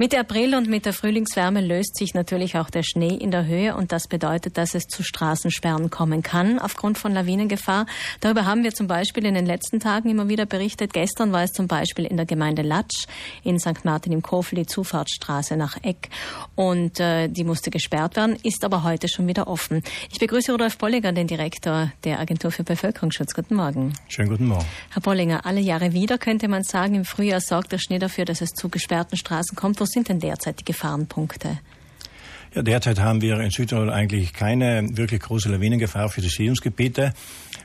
Mit 0.00 0.14
April 0.14 0.54
und 0.54 0.66
mit 0.66 0.86
der 0.86 0.94
Frühlingswärme 0.94 1.60
löst 1.60 1.98
sich 1.98 2.14
natürlich 2.14 2.56
auch 2.56 2.70
der 2.70 2.82
Schnee 2.82 3.16
in 3.16 3.30
der 3.30 3.44
Höhe 3.44 3.76
und 3.76 3.92
das 3.92 4.08
bedeutet, 4.08 4.56
dass 4.56 4.74
es 4.74 4.84
zu 4.84 5.02
Straßensperren 5.02 5.90
kommen 5.90 6.22
kann 6.22 6.58
aufgrund 6.58 6.96
von 6.96 7.12
Lawinengefahr. 7.12 7.84
Darüber 8.20 8.46
haben 8.46 8.64
wir 8.64 8.72
zum 8.72 8.86
Beispiel 8.86 9.26
in 9.26 9.34
den 9.34 9.44
letzten 9.44 9.78
Tagen 9.78 10.08
immer 10.08 10.30
wieder 10.30 10.46
berichtet. 10.46 10.94
Gestern 10.94 11.32
war 11.32 11.42
es 11.42 11.52
zum 11.52 11.68
Beispiel 11.68 12.06
in 12.06 12.16
der 12.16 12.24
Gemeinde 12.24 12.62
Latsch 12.62 13.08
in 13.44 13.58
St. 13.58 13.84
Martin 13.84 14.12
im 14.12 14.22
Kofel 14.22 14.56
die 14.56 14.64
Zufahrtsstraße 14.64 15.58
nach 15.58 15.76
Eck 15.82 16.08
und 16.54 16.98
äh, 16.98 17.28
die 17.28 17.44
musste 17.44 17.70
gesperrt 17.70 18.16
werden, 18.16 18.38
ist 18.42 18.64
aber 18.64 18.84
heute 18.84 19.06
schon 19.06 19.26
wieder 19.26 19.48
offen. 19.48 19.82
Ich 20.10 20.18
begrüße 20.18 20.50
Rudolf 20.50 20.78
Bolliger, 20.78 21.12
den 21.12 21.26
Direktor 21.26 21.92
der 22.04 22.20
Agentur 22.20 22.52
für 22.52 22.64
Bevölkerungsschutz. 22.64 23.34
Guten 23.34 23.54
Morgen. 23.54 23.92
Schönen 24.08 24.30
guten 24.30 24.46
Morgen. 24.46 24.64
Herr 24.94 25.02
Bollinger, 25.02 25.44
alle 25.44 25.60
Jahre 25.60 25.92
wieder 25.92 26.16
könnte 26.16 26.48
man 26.48 26.62
sagen, 26.62 26.94
im 26.94 27.04
Frühjahr 27.04 27.42
sorgt 27.42 27.72
der 27.72 27.78
Schnee 27.78 27.98
dafür, 27.98 28.24
dass 28.24 28.40
es 28.40 28.52
zu 28.52 28.70
gesperrten 28.70 29.18
Straßen 29.18 29.54
kommt. 29.54 29.78
Sind 29.90 30.08
denn 30.08 30.20
derzeit 30.20 30.60
die 30.60 30.64
Gefahrenpunkte? 30.64 31.58
Ja, 32.52 32.62
derzeit 32.62 32.98
haben 32.98 33.22
wir 33.22 33.38
in 33.38 33.50
Südtirol 33.50 33.90
eigentlich 33.90 34.32
keine 34.32 34.84
wirklich 34.96 35.20
große 35.20 35.48
Lawinengefahr 35.48 36.08
für 36.08 36.20
die 36.20 36.28
Siedlungsgebiete. 36.28 37.12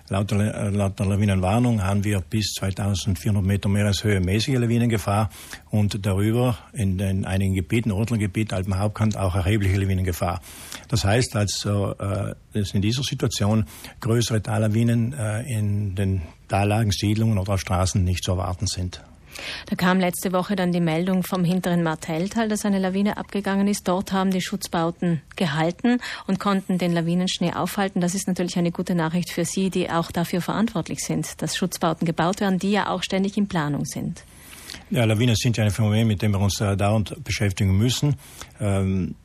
Laut 0.09 0.29
der, 0.29 0.69
laut 0.69 0.99
der 0.99 1.07
Lawinenwarnung 1.07 1.81
haben 1.81 2.03
wir 2.03 2.21
bis 2.21 2.53
2400 2.53 3.43
Meter 3.43 3.67
Meereshöhe 3.67 4.19
mäßige 4.19 4.59
Lawinengefahr 4.59 5.31
und 5.71 6.05
darüber 6.05 6.59
in 6.73 6.99
den 6.99 7.25
einigen 7.25 7.55
Gebieten, 7.55 7.91
Ortlergebiet, 7.91 8.53
Alpenhauptkant, 8.53 9.17
auch 9.17 9.33
erhebliche 9.33 9.77
Lawinengefahr. 9.77 10.39
Das 10.87 11.03
heißt 11.03 11.35
also, 11.35 11.95
äh, 11.97 12.35
dass 12.53 12.75
in 12.75 12.83
dieser 12.83 13.01
Situation 13.01 13.65
größere 14.01 14.43
Tallawinen 14.43 15.13
äh, 15.13 15.41
in 15.51 15.95
den 15.95 16.21
Tallagen, 16.47 16.91
Siedlungen 16.91 17.39
oder 17.39 17.53
auf 17.53 17.61
Straßen 17.61 18.03
nicht 18.03 18.23
zu 18.23 18.33
erwarten 18.33 18.67
sind. 18.67 19.01
Da 19.67 19.75
kam 19.75 19.99
letzte 19.99 20.31
Woche 20.31 20.55
dann 20.55 20.71
die 20.71 20.79
Meldung 20.79 21.23
vom 21.23 21.43
hinteren 21.43 21.83
Martelltal, 21.83 22.47
dass 22.47 22.65
eine 22.65 22.79
Lawine 22.79 23.17
abgegangen 23.17 23.67
ist. 23.67 23.87
Dort 23.87 24.11
haben 24.11 24.31
die 24.31 24.41
Schutzbauten 24.41 25.21
gehalten 25.35 25.99
und 26.27 26.39
konnten 26.39 26.77
den 26.77 26.93
Lawinenschnee 26.93 27.53
aufhalten. 27.53 28.01
Das 28.01 28.15
ist 28.15 28.27
natürlich 28.27 28.57
eine 28.57 28.71
gute 28.71 28.95
Nachricht 28.95 29.31
für 29.31 29.45
Sie, 29.45 29.69
die 29.69 29.89
auch 29.89 30.11
dafür 30.11 30.41
verantwortlich 30.41 30.99
sind, 30.99 31.41
dass 31.41 31.55
Schutzbauten 31.55 32.05
gebaut 32.05 32.41
werden, 32.41 32.59
die 32.59 32.71
ja 32.71 32.89
auch 32.89 33.03
ständig 33.03 33.37
in 33.37 33.47
Planung 33.47 33.85
sind. 33.85 34.23
Ja, 34.89 35.05
Lawinen 35.05 35.35
sind 35.35 35.57
ja 35.57 35.63
ein 35.63 35.71
Phänomen, 35.71 36.07
mit 36.07 36.21
dem 36.21 36.31
wir 36.31 36.39
uns 36.39 36.61
äh, 36.61 36.75
dauernd 36.77 37.23
beschäftigen 37.23 37.77
müssen. 37.77 38.15
Ähm, 38.59 39.15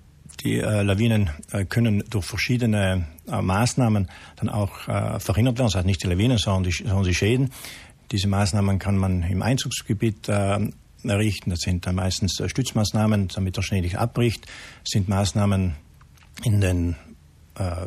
die 0.42 0.58
äh, 0.58 0.83
Lawinen 0.83 1.31
äh, 1.53 1.64
können 1.64 2.03
durch 2.08 2.25
verschiedene 2.25 3.05
äh, 3.31 3.42
Maßnahmen 3.42 4.08
dann 4.36 4.48
auch 4.48 4.88
äh, 4.88 5.20
verhindert 5.20 5.58
werden. 5.58 5.66
Das 5.66 5.75
heißt 5.75 5.86
nicht 5.86 6.03
die 6.03 6.06
Lawinen, 6.06 6.38
sondern 6.38 6.64
die, 6.64 6.72
sondern 6.72 7.05
die 7.05 7.14
Schäden. 7.14 7.50
Diese 8.12 8.28
Maßnahmen 8.28 8.78
kann 8.78 8.97
man 8.97 9.22
im 9.22 9.42
Einzugsgebiet 9.42 10.28
äh, 10.28 10.58
errichten. 11.05 11.50
Das 11.50 11.61
sind 11.61 11.86
dann 11.86 11.94
meistens 11.94 12.39
äh, 12.41 12.48
Stützmaßnahmen, 12.48 13.28
damit 13.28 13.56
der 13.56 13.62
Schnee 13.62 13.80
nicht 13.80 13.98
abbricht. 13.98 14.47
Das 14.47 14.91
sind 14.92 15.08
Maßnahmen 15.08 15.75
in 16.44 16.61
den 16.61 16.97
äh, 17.55 17.86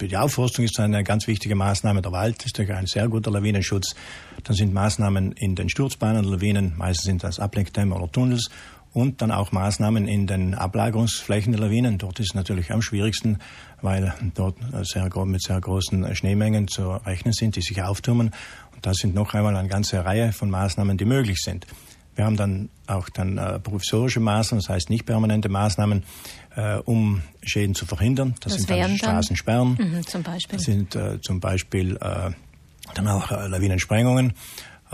die 0.00 0.16
Aufforstung 0.16 0.64
ist 0.64 0.78
eine 0.80 1.04
ganz 1.04 1.26
wichtige 1.26 1.54
Maßnahme. 1.54 2.02
Der 2.02 2.12
Wald 2.12 2.44
ist 2.44 2.58
ein 2.58 2.86
sehr 2.86 3.08
guter 3.08 3.30
Lawinenschutz. 3.30 3.94
Dann 4.42 4.56
sind 4.56 4.72
Maßnahmen 4.72 5.32
in 5.32 5.54
den 5.54 5.68
Sturzbahnen 5.68 6.24
Lawinen, 6.24 6.74
meistens 6.76 7.04
sind 7.04 7.24
das 7.24 7.40
Ablenkdämme 7.40 7.94
oder 7.94 8.10
Tunnels 8.10 8.50
und 8.94 9.20
dann 9.20 9.30
auch 9.30 9.52
Maßnahmen 9.52 10.08
in 10.08 10.26
den 10.26 10.54
Ablagerungsflächen 10.54 11.52
der 11.52 11.60
Lawinen. 11.60 11.98
Dort 11.98 12.20
ist 12.20 12.28
es 12.28 12.34
natürlich 12.34 12.70
am 12.72 12.80
schwierigsten, 12.80 13.38
weil 13.82 14.14
dort 14.34 14.56
sehr, 14.82 15.10
mit 15.26 15.42
sehr 15.42 15.60
großen 15.60 16.14
Schneemengen 16.16 16.68
zu 16.68 16.92
rechnen 16.92 17.34
sind, 17.34 17.56
die 17.56 17.60
sich 17.60 17.82
auftürmen. 17.82 18.30
Und 18.74 18.86
da 18.86 18.94
sind 18.94 19.14
noch 19.14 19.34
einmal 19.34 19.56
eine 19.56 19.68
ganze 19.68 20.04
Reihe 20.04 20.32
von 20.32 20.48
Maßnahmen, 20.48 20.96
die 20.96 21.04
möglich 21.04 21.38
sind. 21.42 21.66
Wir 22.14 22.24
haben 22.24 22.36
dann 22.36 22.68
auch 22.86 23.08
dann 23.08 23.38
äh, 23.38 23.58
provisorische 23.58 24.20
Maßnahmen, 24.20 24.62
das 24.62 24.68
heißt 24.68 24.90
nicht 24.90 25.04
permanente 25.04 25.48
Maßnahmen, 25.48 26.04
äh, 26.54 26.76
um 26.76 27.22
Schäden 27.42 27.74
zu 27.74 27.86
verhindern. 27.86 28.36
Das, 28.40 28.52
das 28.52 28.62
sind 28.62 28.70
dann 28.70 28.96
Straßensperren. 28.96 29.76
Mhm, 29.76 30.06
zum 30.06 30.22
Beispiel. 30.22 30.56
Das 30.56 30.64
sind 30.64 30.94
äh, 30.94 31.20
zum 31.20 31.40
Beispiel 31.40 31.96
äh, 31.96 32.30
dann 32.94 33.08
auch 33.08 33.32
äh, 33.32 33.48
Lawinensprengungen. 33.48 34.34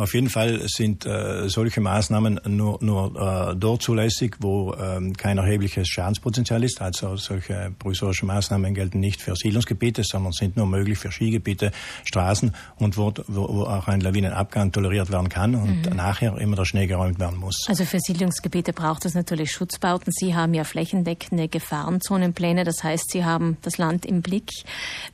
Auf 0.01 0.15
jeden 0.15 0.31
Fall 0.31 0.63
sind 0.67 1.05
äh, 1.05 1.47
solche 1.51 1.83
Maßnahmen 1.83 2.41
nur, 2.47 2.79
nur 2.81 3.51
äh, 3.51 3.55
dort 3.55 3.83
zulässig, 3.83 4.37
wo 4.41 4.73
ähm, 4.73 5.15
kein 5.15 5.37
erhebliches 5.37 5.89
Schadenspotenzial 5.89 6.65
ist. 6.65 6.81
Also 6.81 7.17
solche 7.17 7.71
provisorischen 7.79 8.27
Maßnahmen 8.29 8.73
gelten 8.73 8.99
nicht 8.99 9.21
für 9.21 9.37
Siedlungsgebiete, 9.37 10.03
sondern 10.03 10.33
sind 10.33 10.57
nur 10.57 10.67
möglich 10.67 10.97
für 10.97 11.13
Skigebiete, 11.13 11.71
Straßen 12.07 12.55
und 12.79 12.97
wo, 12.97 13.13
wo, 13.27 13.65
auch 13.65 13.89
ein 13.89 14.01
Lawinenabgang 14.01 14.73
toleriert 14.73 15.13
werden 15.13 15.29
kann 15.29 15.55
und 15.55 15.91
mhm. 15.91 15.97
nachher 15.97 16.35
immer 16.39 16.57
der 16.57 16.65
Schnee 16.65 16.87
geräumt 16.87 17.19
werden 17.19 17.39
muss. 17.39 17.67
Also 17.69 17.85
für 17.85 18.01
Siedlungsgebiete 18.01 18.73
braucht 18.73 19.05
es 19.05 19.13
natürlich 19.13 19.53
Schutzbauten. 19.53 20.15
Sie 20.17 20.35
haben 20.35 20.55
ja 20.55 20.65
flächendeckende 20.65 21.49
Gefahrenzonenpläne, 21.49 22.65
das 22.65 22.83
heißt, 22.83 23.11
Sie 23.11 23.27
haben 23.27 23.59
das 23.61 23.77
Land 23.77 24.07
im 24.07 24.23
Blick. 24.23 24.51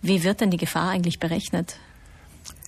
Wie 0.00 0.22
wird 0.22 0.40
denn 0.40 0.52
die 0.52 0.58
Gefahr 0.58 0.90
eigentlich 0.90 1.18
berechnet? 1.18 1.76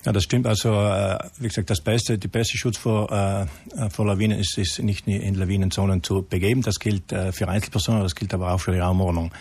Ja, 0.05 0.13
das 0.13 0.23
stimmt. 0.23 0.47
Also, 0.47 0.69
äh, 0.69 1.17
wie 1.39 1.49
gesagt, 1.49 1.69
das 1.69 1.81
beste, 1.81 2.17
die 2.17 2.29
beste 2.29 2.57
Schutz 2.57 2.77
vor, 2.77 3.11
äh, 3.11 3.89
vor 3.89 4.05
Lawinen 4.05 4.39
ist, 4.39 4.57
ist 4.57 4.79
nicht 4.79 5.07
in 5.07 5.35
Lawinenzonen 5.35 6.03
zu 6.03 6.23
begeben. 6.23 6.61
Das 6.61 6.79
gilt 6.79 7.11
äh, 7.11 7.33
für 7.33 7.49
Einzelpersonen, 7.49 8.03
das 8.03 8.15
gilt 8.15 8.33
aber 8.33 8.53
auch 8.53 8.59
für 8.59 8.71
die 8.71 8.79
Raumordnung. 8.79 9.31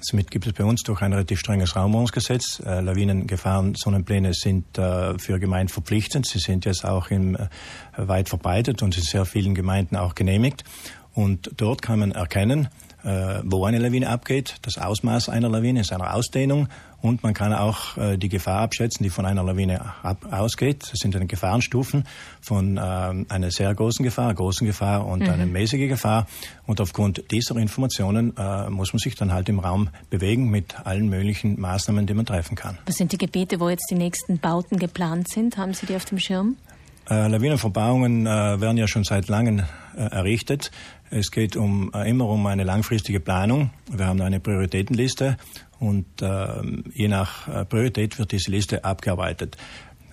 Somit 0.00 0.32
gibt 0.32 0.48
es 0.48 0.52
bei 0.54 0.64
uns 0.64 0.82
doch 0.82 1.00
ein 1.00 1.12
relativ 1.12 1.38
strenges 1.38 1.76
Raumordnungsgesetz. 1.76 2.60
Äh, 2.66 2.80
Lawinengefahrenzonenpläne 2.80 4.34
sind 4.34 4.76
äh, 4.76 5.16
für 5.18 5.38
Gemeinden 5.38 5.68
verpflichtend. 5.68 6.26
Sie 6.26 6.40
sind 6.40 6.64
jetzt 6.64 6.84
auch 6.84 7.10
im, 7.10 7.36
äh, 7.36 7.48
weit 7.96 8.28
verbreitet 8.28 8.82
und 8.82 8.96
in 8.96 9.04
sehr 9.04 9.24
vielen 9.24 9.54
Gemeinden 9.54 9.94
auch 9.94 10.16
genehmigt. 10.16 10.64
Und 11.14 11.52
dort 11.56 11.82
kann 11.82 12.00
man 12.00 12.10
erkennen, 12.10 12.66
äh, 12.66 12.91
wo 13.04 13.64
eine 13.64 13.78
Lawine 13.78 14.08
abgeht, 14.08 14.56
das 14.62 14.78
Ausmaß 14.78 15.28
einer 15.28 15.48
Lawine, 15.48 15.82
seiner 15.82 16.14
Ausdehnung 16.14 16.68
und 17.02 17.24
man 17.24 17.34
kann 17.34 17.52
auch 17.52 17.96
äh, 17.96 18.16
die 18.16 18.28
Gefahr 18.28 18.60
abschätzen, 18.60 19.02
die 19.02 19.10
von 19.10 19.26
einer 19.26 19.42
Lawine 19.42 19.80
ab, 20.02 20.18
ausgeht. 20.30 20.84
Das 20.90 21.00
sind 21.00 21.14
dann 21.14 21.26
Gefahrenstufen 21.26 22.04
von 22.40 22.76
äh, 22.76 22.80
einer 22.80 23.50
sehr 23.50 23.74
großen 23.74 24.04
Gefahr, 24.04 24.32
großen 24.32 24.66
Gefahr 24.66 25.04
und 25.06 25.24
mhm. 25.24 25.30
eine 25.30 25.46
mäßige 25.46 25.88
Gefahr. 25.88 26.26
Und 26.64 26.80
aufgrund 26.80 27.30
dieser 27.32 27.56
Informationen 27.56 28.36
äh, 28.36 28.70
muss 28.70 28.92
man 28.92 29.00
sich 29.00 29.16
dann 29.16 29.32
halt 29.32 29.48
im 29.48 29.58
Raum 29.58 29.88
bewegen 30.10 30.48
mit 30.48 30.86
allen 30.86 31.08
möglichen 31.08 31.60
Maßnahmen, 31.60 32.06
die 32.06 32.14
man 32.14 32.24
treffen 32.24 32.54
kann. 32.54 32.78
Was 32.86 32.94
sind 32.94 33.10
die 33.10 33.18
Gebiete, 33.18 33.58
wo 33.58 33.68
jetzt 33.68 33.90
die 33.90 33.96
nächsten 33.96 34.38
Bauten 34.38 34.78
geplant 34.78 35.28
sind? 35.28 35.56
Haben 35.56 35.74
Sie 35.74 35.86
die 35.86 35.96
auf 35.96 36.04
dem 36.04 36.20
Schirm? 36.20 36.56
Äh, 37.10 37.26
Lawinenverbauungen 37.26 38.26
äh, 38.26 38.60
werden 38.60 38.76
ja 38.76 38.86
schon 38.86 39.02
seit 39.02 39.26
langem 39.26 39.64
äh, 39.96 40.02
errichtet. 40.02 40.70
Es 41.14 41.30
geht 41.30 41.56
um, 41.56 41.92
äh, 41.94 42.08
immer 42.08 42.26
um 42.26 42.46
eine 42.46 42.64
langfristige 42.64 43.20
Planung. 43.20 43.70
Wir 43.90 44.06
haben 44.06 44.22
eine 44.22 44.40
Prioritätenliste 44.40 45.36
und 45.78 46.06
äh, 46.22 46.62
je 46.94 47.08
nach 47.08 47.48
äh, 47.48 47.66
Priorität 47.66 48.18
wird 48.18 48.32
diese 48.32 48.50
Liste 48.50 48.82
abgearbeitet. 48.82 49.58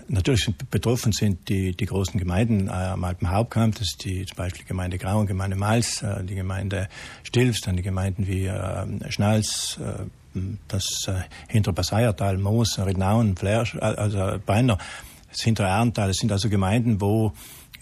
Natürlich 0.10 0.54
betroffen 0.70 1.14
sind 1.14 1.48
die, 1.48 1.72
die 1.72 1.86
großen 1.86 2.20
Gemeinden 2.20 2.68
äh, 2.68 2.72
am 2.72 3.06
Alpenhauptkamm, 3.06 3.72
das 3.72 3.82
ist 3.82 4.04
die, 4.04 4.26
zum 4.26 4.36
Beispiel 4.36 4.64
die 4.64 4.68
Gemeinde 4.68 4.98
Grau, 4.98 5.24
Gemeinde 5.24 5.56
Mals, 5.56 6.02
äh, 6.02 6.22
die 6.26 6.36
Gemeinde 6.36 6.90
Stilfs, 7.24 7.62
dann 7.62 7.78
die 7.78 7.84
Gemeinden 7.84 8.28
wie 8.28 8.48
äh, 8.48 9.10
Schnals, 9.10 9.80
äh, 9.81 10.40
das 10.68 11.08
äh, 11.08 11.22
hintere 11.48 11.76
Passaiertal, 11.76 12.38
Moos, 12.38 12.78
Riednauen, 12.78 13.38
Flersch, 13.38 13.78
also 13.78 14.38
Brenner, 14.46 14.78
das 15.30 15.42
hintere 15.44 15.70
Arntal, 15.70 16.10
das 16.10 16.18
sind 16.18 16.31
also 16.34 16.50
Gemeinden, 16.50 17.00
wo 17.00 17.31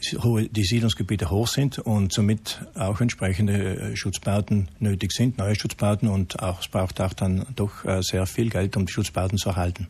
die 0.02 0.64
Siedlungsgebiete 0.64 1.30
hoch 1.30 1.48
sind 1.48 1.80
und 1.80 2.14
somit 2.14 2.62
auch 2.76 3.02
entsprechende 3.02 3.78
äh, 3.78 3.96
Schutzbauten 3.96 4.70
nötig 4.80 5.12
sind, 5.12 5.38
neue 5.38 5.56
Schutzbauten 5.56 6.08
und 6.08 6.42
auch, 6.42 6.62
es 6.62 6.68
braucht 6.68 7.02
auch 7.02 7.14
dann 7.14 7.46
doch 7.56 7.84
äh, 7.86 8.02
sehr 8.02 8.26
viel 8.26 8.50
Geld, 8.50 8.78
um 8.78 8.86
die 8.86 8.94
Schutzbauten 8.94 9.38
zu 9.38 9.50
erhalten. 9.50 9.88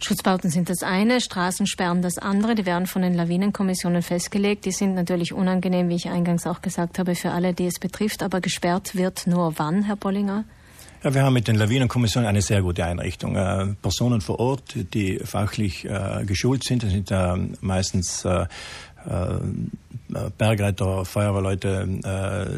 Schutzbauten 0.00 0.50
sind 0.50 0.70
das 0.70 0.82
eine, 0.82 1.20
Straßensperren 1.20 2.02
das 2.02 2.18
andere. 2.18 2.54
Die 2.54 2.66
werden 2.66 2.86
von 2.86 3.02
den 3.02 3.14
Lawinenkommissionen 3.14 4.02
festgelegt. 4.02 4.64
Die 4.64 4.72
sind 4.72 4.94
natürlich 4.94 5.32
unangenehm, 5.32 5.88
wie 5.88 5.96
ich 5.96 6.08
eingangs 6.08 6.46
auch 6.46 6.62
gesagt 6.62 6.98
habe, 6.98 7.14
für 7.14 7.32
alle, 7.32 7.52
die 7.52 7.66
es 7.66 7.78
betrifft. 7.78 8.22
Aber 8.22 8.40
gesperrt 8.40 8.96
wird 8.96 9.26
nur 9.26 9.58
wann, 9.58 9.82
Herr 9.82 9.96
Bollinger? 9.96 10.44
Ja, 11.04 11.14
wir 11.14 11.22
haben 11.22 11.34
mit 11.34 11.46
den 11.46 11.54
Lawinenkommissionen 11.54 12.28
eine 12.28 12.42
sehr 12.42 12.60
gute 12.60 12.84
Einrichtung. 12.84 13.36
Äh, 13.36 13.66
Personen 13.80 14.20
vor 14.20 14.40
Ort, 14.40 14.74
die 14.94 15.20
fachlich 15.20 15.84
äh, 15.84 16.24
geschult 16.26 16.64
sind, 16.64 16.82
das 16.82 16.90
sind 16.90 17.12
äh, 17.12 17.36
meistens 17.60 18.24
äh, 18.24 18.46
äh, 19.06 19.38
Bergretter, 20.36 21.04
Feuerwehrleute 21.04 21.88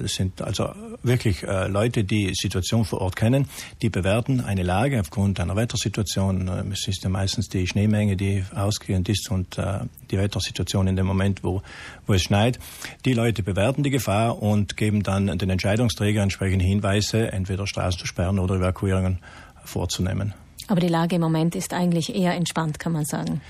äh, 0.05 0.09
sind 0.09 0.43
also 0.43 0.71
wirklich 1.03 1.43
äh, 1.43 1.69
Leute, 1.69 2.05
die 2.05 2.33
Situation 2.35 2.85
vor 2.85 3.01
Ort 3.01 3.17
kennen, 3.17 3.49
die 3.83 3.91
bewerten 3.91 4.41
eine 4.41 4.62
Lage 4.62 5.01
aufgrund 5.01 5.41
einer 5.41 5.57
Wettersituation. 5.57 6.49
Äh, 6.49 6.65
es 6.73 6.89
ist 6.89 7.05
ja 7.05 7.11
meistens 7.11 7.49
die 7.49 7.67
Schneemenge, 7.67 8.17
die 8.17 8.45
ausgehend 8.55 9.09
ist 9.09 9.31
und 9.31 9.59
äh, 9.59 9.81
die 10.11 10.19
Wettersituation 10.19 10.87
in 10.87 10.97
dem 10.97 11.07
Moment, 11.07 11.45
wo, 11.45 11.62
wo 12.07 12.15
es 12.15 12.23
schneit. 12.23 12.59
Die 13.05 13.15
Leute 13.15 13.43
bewerten 13.43 13.83
die 13.83 13.91
Gefahr 13.91 14.43
und 14.43 14.77
geben 14.77 15.03
dann 15.03 15.39
den 15.39 15.51
Entscheidungsträgern 15.51 16.25
entsprechende 16.25 16.65
Hinweise, 16.65 17.33
entweder 17.33 17.67
Straßen 17.67 17.99
zu 17.99 18.06
sperren 18.06 18.39
oder 18.39 18.56
Evakuierungen 18.56 19.19
vorzunehmen. 19.65 20.35
Aber 20.69 20.81
die 20.81 20.89
Lage 20.89 21.17
im 21.17 21.23
Moment 21.23 21.56
ist 21.56 21.73
eigentlich 21.75 22.15
eher 22.15 22.35
entspannt, 22.35 22.79
kann 22.79 22.93
man 22.93 23.05
sagen. 23.05 23.41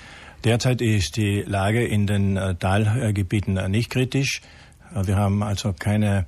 Derzeit 0.44 0.80
ist 0.80 1.16
die 1.18 1.42
Lage 1.42 1.84
in 1.84 2.06
den 2.06 2.38
äh, 2.38 2.54
Talgebieten 2.54 3.58
äh, 3.58 3.68
nicht 3.68 3.90
kritisch. 3.90 4.40
Äh, 4.94 5.06
wir 5.06 5.16
haben 5.16 5.42
also 5.42 5.72
keine 5.72 6.26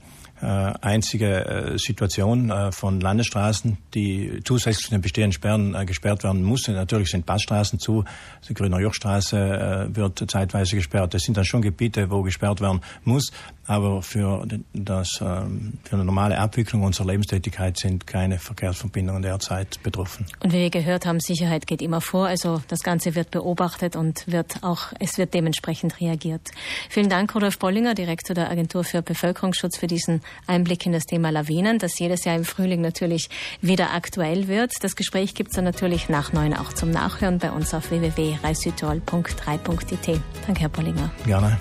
einzige 0.81 1.75
Situation 1.77 2.53
von 2.73 3.01
Landesstraßen, 3.01 3.79
die 3.95 4.41
zusätzlich 4.43 4.87
zu 4.87 4.91
den 4.91 5.01
bestehenden 5.01 5.31
Sperren 5.31 5.87
gesperrt 5.87 6.25
werden 6.25 6.43
muss. 6.43 6.67
Natürlich 6.67 7.13
sind 7.13 7.27
Passstraßen 7.27 7.79
zu, 7.79 8.05
die 8.49 8.55
Grüner 8.55 8.81
Jochstraße 8.81 9.91
wird 9.93 10.29
zeitweise 10.29 10.75
gesperrt. 10.75 11.15
Das 11.15 11.23
sind 11.23 11.37
dann 11.37 11.45
schon 11.45 11.63
Gebiete, 11.63 12.11
wo 12.11 12.23
gesperrt 12.23 12.61
werden 12.61 12.81
muss. 13.05 13.31
Aber 13.67 14.03
für, 14.03 14.47
das, 14.73 15.21
ähm, 15.21 15.75
für 15.85 15.97
eine 15.97 16.05
normale 16.05 16.39
Abwicklung 16.39 16.83
unserer 16.83 17.07
Lebenstätigkeit 17.07 17.79
sind 17.79 18.07
keine 18.07 18.39
Verkehrsverbindungen 18.39 19.23
derzeit 19.23 19.83
betroffen. 19.83 20.27
Und 20.41 20.53
wie 20.53 20.59
wir 20.59 20.71
gehört 20.71 21.07
haben, 21.07 21.21
Sicherheit 21.21 21.67
geht 21.67 21.81
immer 21.81 22.01
vor. 22.01 22.27
Also 22.27 22.61
das 22.69 22.81
Ganze 22.81 23.15
wird 23.15 23.31
beobachtet 23.31 23.95
und 23.95 24.27
wird 24.27 24.63
auch, 24.63 24.93
es 24.99 25.17
wird 25.17 25.35
dementsprechend 25.35 26.01
reagiert. 26.01 26.49
Vielen 26.91 27.09
Dank, 27.09 27.35
Rudolf 27.35 27.59
Bollinger, 27.59 27.95
Direktor 27.95 28.35
der 28.35 28.51
Agentur 28.51 28.85
für 28.85 29.03
Bevölkerungsschutz, 29.03 29.79
für 29.79 29.87
diesen 29.87 30.23
Einblick 30.47 30.85
in 30.87 30.93
das 30.93 31.05
Thema 31.05 31.31
Lawinen, 31.31 31.79
das 31.79 31.99
jedes 31.99 32.25
Jahr 32.25 32.37
im 32.37 32.45
Frühling 32.45 32.81
natürlich 32.81 33.29
wieder 33.61 33.95
aktuell 33.95 34.49
wird. 34.49 34.73
Das 34.83 34.97
Gespräch 34.97 35.35
gibt 35.35 35.51
es 35.51 35.57
dann 35.57 35.65
natürlich 35.65 36.09
nach 36.09 36.33
neun 36.33 36.55
auch 36.55 36.73
zum 36.73 36.91
Nachhören 36.91 37.39
bei 37.39 37.53
uns 37.53 37.75
auf 37.75 37.91
www.reissüdtirol.3.it. 37.91 40.21
Danke, 40.47 40.61
Herr 40.61 40.69
Bollinger. 40.69 41.11
Gerne. 41.25 41.59